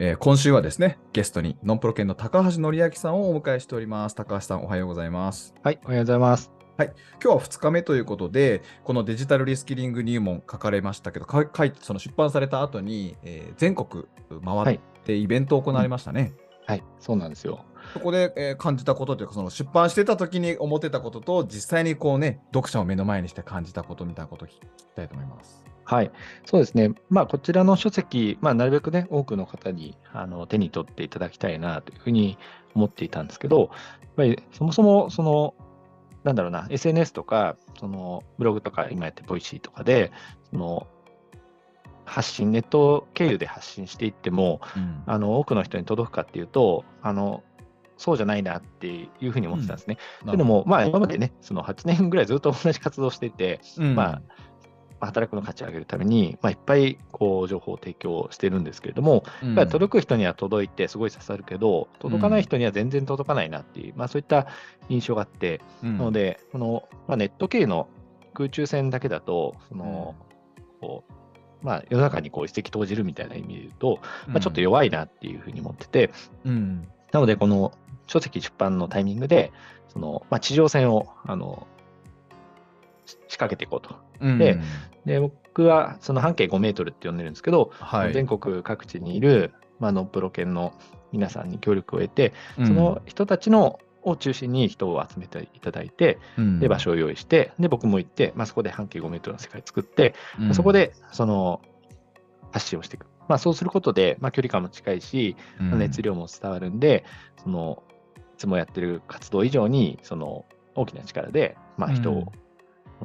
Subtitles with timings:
[0.00, 6.50] えー今週はですねゲストにノンプロ研の高橋則明さんをお迎えしております高橋さんおはようございますはい、おはようございます。
[6.76, 6.88] 今
[7.22, 14.06] 日は2日目ということで、このデジタルリスキリング入門書かれましたけど、か書いその出版された後に、えー全国
[14.44, 16.32] 回ってイベントを行われましたね。
[16.66, 17.64] はい、そうなんですよ。
[17.92, 24.60] そこで、えー感じたことというか、その出版してた時に思ってたことと、実際にこうね、読者を目の前にして感じたことみたいなことを聞き
[24.96, 25.73] たいと思います。
[25.84, 26.10] はい、
[26.46, 26.92] そうですね。
[27.10, 32.38] まあ、こちらの書籍、まあ、なるべくね、多くの方にあの手に取っていただきたいなというふうに
[32.74, 33.68] 思っていたんですけど、やっ
[34.16, 35.54] ぱりそもそも、その、
[36.24, 40.10] なんだろうな、SNS とか、そのブログとか、今やってボイシーとかで、
[40.50, 40.86] その
[42.06, 45.02] 発信、ネット経由で発信していっても、うん。
[45.06, 47.42] あの多くの人に届くかっていうと、あの
[47.96, 49.98] そうじゃないなっていうふうに思ってたんですね。
[50.24, 53.94] というのも、まあ、今までね、その8年ぐらいずっと同じ活動をしていて、うん。
[53.94, 54.22] まあ、
[55.06, 59.54] 働くの価値を上げるために、まあ、いっぱいこう情報を提供してるんですけれども、うん。
[59.68, 64.46] 届く人には届いてすごい刺さるけど、届かない人には全然届かないなっていう、まあ、そういった
[64.88, 65.98] 印象があって、うん。
[65.98, 67.88] なので、この、まあ、ネット系の
[68.32, 70.14] 空中戦だけだと、その、
[70.80, 76.10] こう、まあ、世の中にこう一石投じるみたいな意味で言うと、まあ、ちょっと弱いなっていうふうに思ってて、
[76.44, 76.88] うん。
[77.12, 77.72] なので、この
[78.06, 79.52] 書籍出版のタイミングで、
[79.88, 81.73] そのまあ、地上戦をあのし
[83.04, 83.96] 仕掛けていこうと。
[84.20, 84.38] うん。
[84.38, 84.58] で
[85.04, 90.72] で僕はその半径5メートルって呼んでるんですけど、はい、全国各地にいる、まあ、ノンプロ犬の
[91.12, 92.66] 皆さんに協力を得て、うん。
[92.66, 96.60] その人たちのを中心に人を集めていただいて、うん。
[96.60, 100.54] で場所を用意して、で僕も行って、まあ、そこで半径5メートルの世界を作って、うん。
[100.54, 101.60] そこでその
[102.52, 103.06] 発信をしていく。
[103.26, 105.78] まあ、そうすることで、まあ、距離感も近いし、うん。
[105.78, 107.04] 熱量も伝わるんで、
[107.42, 107.82] その
[108.34, 112.32] いつもやってる活動以上にその大きな力で、まあ、人を、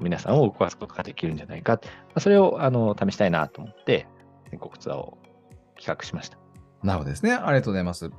[0.00, 4.06] 皆さんを動かすことができるんじゃないか、まあ、それをあの試したいなと思って、
[4.50, 5.18] 全国ツアーを
[5.76, 6.38] 企画しました。
[6.82, 7.32] なるほどですね。
[7.32, 8.10] ありがとうございます。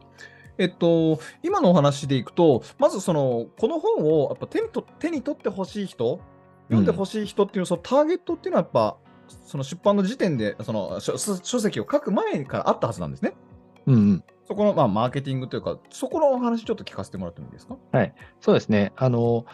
[0.58, 6.22] えっと、今のお話でいくと、まずその、この本をやっぱ手にと手に取ってほしい人、
[6.68, 8.98] 読んでほしい人っていう、そのターゲットっていうのはやっぱ、
[9.46, 13.36] その出版の時点で、その書書書籍を書く前からあったはずなんですね。
[13.88, 17.78] うんうん、そこの、まあ、マーケティングというか、そこのお話ちょっと聞かせてもらってもいいですか？
[18.40, 18.94] そうですね。
[18.96, 19.46] あの、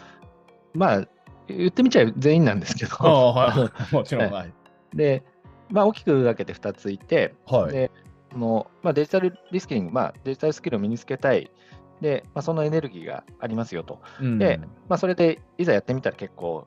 [0.73, 1.07] まあ、
[1.47, 3.94] 言ってみちゃ全員なんですけど、はい。
[3.94, 4.31] もちろん。
[4.31, 4.53] ははい。
[4.94, 5.24] で、
[5.69, 7.72] まあ、大きく分けて2ついて、はい。
[7.72, 7.91] で
[8.31, 11.51] そのまあ、デジタルリスキリング、まあ、デジタルスキルを身につけたい、
[12.00, 14.00] でまあ、そのエネルギーがありますよと。
[14.22, 16.66] うんでまあ、それでいざやってみたら結構、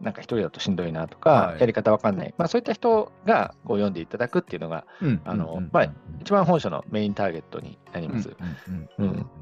[0.00, 4.84] なんか一人だとしんどいなとか、はいやり方わかんない、まあ、そういった人がこう読んでいただくっていうのが、
[6.20, 8.36] 一番本書のメインターゲットになります。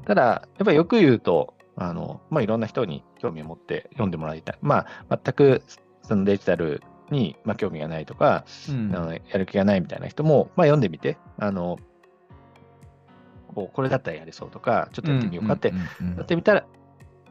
[0.05, 4.57] ただ、やっぱりよく言うと、あのまあ、いろんな人に興味を持って読んでもらいたい。
[4.61, 5.61] まあ、全く
[6.03, 6.81] そのデジタル
[7.11, 11.77] に、まあ、興味がないとか、うんあのやる気がないみたいな人も、まあ、読んでみて、あの
[13.53, 15.73] こうこれだったらやれそうとか、ちょっとやってみようかって、
[16.17, 16.65] やってみたら、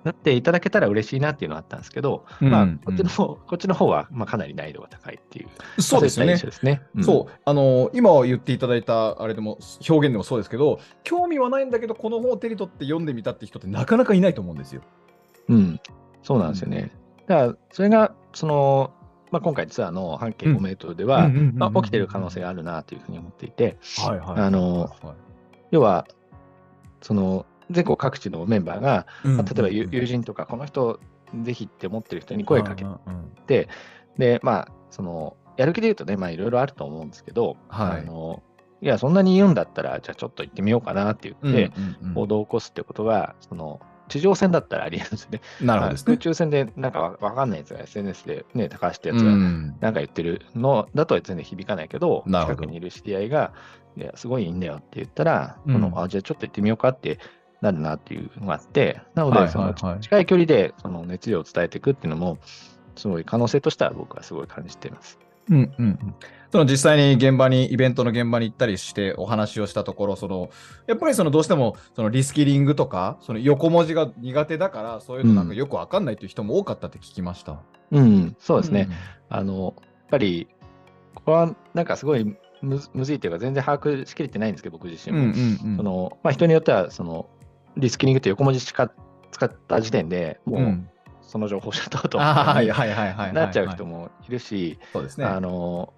[0.05, 2.51] なっていただけたら嬉しいなっていうのがあったんですけど、うん。
[2.51, 6.35] まあうん、こっちの方、こっちの方は、まあ、かなり難易度が高いっていう、そうですよね。
[6.35, 6.83] まあそうね。
[6.97, 14.83] う、あの今言っていただいたあれでも表現でもそうですけど、興味はないんだけど、この本を手に取って読んでみたって人ってなかなかいないと思うんですよ。
[15.49, 15.81] うん、
[16.23, 16.91] そうなんですよね。
[17.27, 18.93] だから、それが、その、
[19.31, 24.41] まあ、今回ツアーの半径うん5メートルでは、うんうんうんうんまあ起きてる可能性があるなというふうに思っていて、はいはい。
[24.41, 24.95] あの
[25.71, 26.07] 要は、
[27.01, 31.01] その、全国各地のメンバーが、まあ例えば友友人とか、この人、
[31.43, 32.85] ぜひって思ってる人に声かけ
[33.47, 33.69] て、
[34.19, 38.01] で、まあ、その、やる気で言うとね、まあ、いろいろあると思うんですけど、はい。
[38.01, 38.43] あの、
[38.81, 41.73] いや、そんなに言うんだったら、じゃあちょっと行ってみようかなって言って、
[42.15, 45.41] 行動を起こすってことが、その、地上戦だったらありえるんですよね。
[45.61, 46.01] なるほどね。
[46.05, 49.77] 空中戦でなんかわわかんないやつが SNS でね、高橋ってやつがうん。
[49.81, 53.53] なんか言ってるのだと全然響かないけど近くにいる知り合いが、
[53.97, 55.73] いや、すごいいいんだよって言ったら、うん。
[55.75, 57.19] このあじゃあちょっと行ってみようかって
[57.61, 62.39] なるなっていうのがあって、なので、近い距離でその熱量を伝えていくっていうのも、
[62.97, 65.19] すごい可能性としては僕はすごい感じています。
[65.51, 66.15] うんうんうん
[66.51, 70.51] その実際に現場に、イベントの現場に行ったりしてお話をしたところ、その
[70.87, 77.61] やっぱりそのどうしてもそのリスキリングとか、その横文字が苦手だから、そういうのなんかよくわかんないという人も多かったって聞きました。
[77.91, 78.89] うん、そうですね。
[79.29, 79.75] あの、やっ
[80.11, 80.47] ぱり、
[81.17, 85.35] これはなんかすごいむずむずいというか、全然把握しきれてないんですけど、僕自身うんも。
[85.35, 85.77] うんうん。
[85.77, 87.27] そのまあ、人によっては、その
[87.77, 88.91] リスキリングって横文字しか
[89.31, 90.89] 使った時点でもう、うん
[91.27, 93.33] その情報をシャットアウトあーはいにはいはいはいはい。
[93.33, 95.25] なっちゃう人もいるし、そうですね。
[95.25, 95.93] あの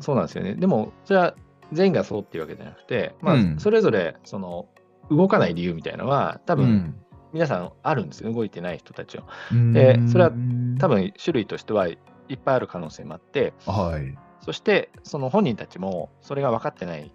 [0.00, 0.54] そうなんですよね。
[0.54, 1.34] でも、それは
[1.72, 4.68] 全員がそうっていうわけじゃなくて、まあうんそれぞれその
[5.10, 6.94] 動かない理由みたいなのは、多分、うん
[7.32, 9.24] 皆さんあるんですよ、動いてない人たちは。
[9.72, 10.30] ででそれは
[10.78, 11.98] 多、分種類としてはい
[12.34, 14.16] っぱいある可能性もあって、はい。
[14.40, 17.12] そしてその本人たちもそれが分かってない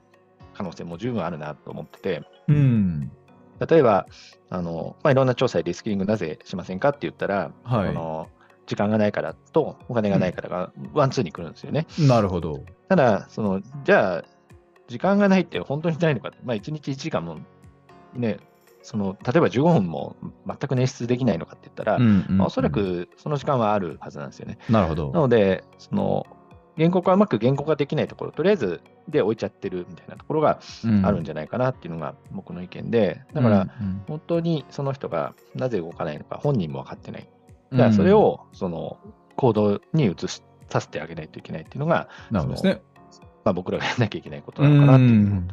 [0.54, 3.12] 可能性も十分あるなと思ってて、うん。
[3.68, 4.08] 例えば、
[4.50, 8.30] あのまあ、いろんな調査でリスキリングなぜしませんかって言ったら、はいあの
[8.68, 11.88] 時間がないからとお金がないからがワンツーに来るんですよね。
[12.00, 12.64] なるほど。
[12.88, 14.26] ただ、そのじゃあ、
[14.88, 17.40] 時間がないって本当にないのかまあ、1日1時間も
[18.14, 18.38] ね、
[18.82, 20.16] その例えば15分も
[20.48, 22.70] 全く捻出できないのかって言ったら、うんうんまあおそら。
[22.70, 24.58] くその時間はあるはずなんですよね。
[24.70, 25.20] なるほどな。
[25.20, 26.26] ので、その
[26.78, 30.60] 原告はうまく原告ができないところ、とりあえずで置いちゃってるみたいなところが
[31.04, 37.30] あるんじゃゃないかなっていうのが僕の意見で、だから、うん本当にその人がなぜ動かないのか本人も分かってない。
[37.72, 38.98] うんじゃあそれ、をその
[39.38, 42.82] 行動に移しさせてあげないといけないっていうのが、なるほどですね。
[43.44, 45.14] まあ、僕らがやらなきゃいけないことなのかなっていうう。
[45.14, 45.48] ん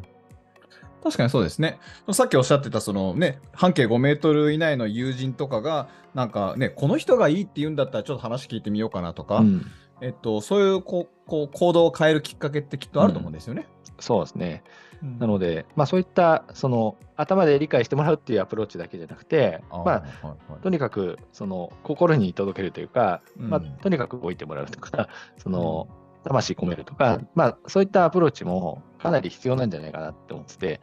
[1.03, 1.79] 確かにそうですね。
[2.13, 9.67] さっきおっしゃってた、そのね、半径5メートル以内の友人とかが、なんかね、この人がいいって言うんだったら、ちょっと話聞いてみようかなとか、うん
[10.01, 13.67] えっと、そういうこうこう行動を変えるきっかけってきっとあると思うんですよね。
[14.01, 14.65] そうですね。
[15.03, 15.19] うん。
[15.19, 20.63] なので、まあ、そういったその頭で理解してもらうっていうアプローチだけじゃなくて、まあ、はいはい。
[20.63, 25.89] とにかくその心に届けるというか、まあ、うんとにかく動いてもらうとか、 その
[26.25, 30.81] 魂込めるとか、まあ、そういったアプローチもかなり必要なんじゃないかなって思ってて、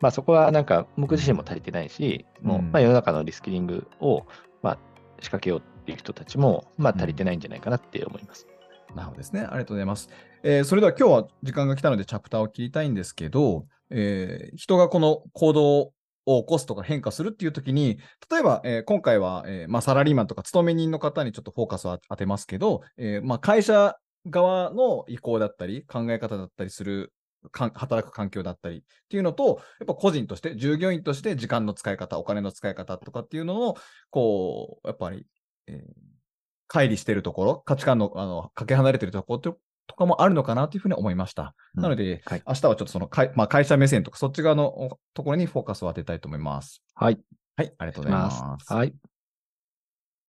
[0.00, 2.72] まあ、そこはなんか僕自身も足りてないし、もううん。
[2.72, 4.24] まあ、世の中のリスキリングを
[4.62, 4.78] まあ
[5.20, 8.48] 仕掛けようっていう人たちもまあ足りてないんじゃないかなって思います。
[8.96, 9.42] なるほどですね。
[9.42, 10.10] ありがとうございます。
[10.42, 15.92] えーそれでは今日は時間が来たのでチャプターを切りたいんですけど、えー人がこの行動
[16.28, 17.98] を起こすとか変化するっていう時に、
[18.28, 23.96] 例えば、えー今回は、えーまあ、サラリーマンとか勤め人の方にちょっとフォーカスを当てますけど、えーまあ、会社
[24.28, 27.12] 側の意向だったり、考え方だったりする、
[27.52, 33.74] 働く環境だったりっていうのと、やっぱ個人として、従業員として時間の使い方、お金の使い方とかっていうのの、
[34.10, 35.26] こう、やっぱり、
[35.66, 36.06] えー
[36.68, 41.54] 乖離してるところ、価値観の、あの、かけ離れてるところととかもあるのかなというふうに思いました。
[41.76, 46.82] うんなので、はい明日はちょっとその会、まあ、会社目線とか、そっち側のおところにフォーカスを当てたいと思います。
[46.94, 47.20] はい。
[47.56, 48.72] はい、ありがとうございます。
[48.72, 48.94] はい。